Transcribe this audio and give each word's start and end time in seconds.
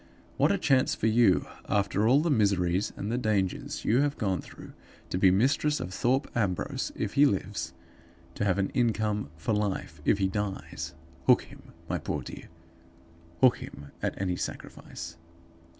What 0.37 0.51
a 0.51 0.57
chance 0.57 0.95
for 0.95 1.05
you, 1.05 1.45
after 1.69 2.07
all 2.07 2.21
the 2.21 2.31
miseries 2.31 2.91
and 2.97 3.11
the 3.11 3.19
dangers 3.19 3.85
you 3.85 3.99
have 4.01 4.17
gone 4.17 4.41
through, 4.41 4.73
to 5.11 5.17
be 5.19 5.29
mistress 5.29 5.79
of 5.79 5.93
Thorpe 5.93 6.27
Ambrose, 6.35 6.91
if 6.95 7.13
he 7.13 7.27
lives; 7.27 7.71
to 8.33 8.43
have 8.43 8.57
an 8.57 8.69
income 8.71 9.29
for 9.37 9.53
life, 9.53 10.01
if 10.03 10.17
he 10.17 10.27
dies! 10.27 10.95
Hook 11.27 11.43
him, 11.43 11.61
my 11.87 11.99
poor 11.99 12.23
dear; 12.23 12.49
hook 13.41 13.57
him 13.59 13.91
at 14.01 14.19
any 14.19 14.37
sacrifice. 14.37 15.17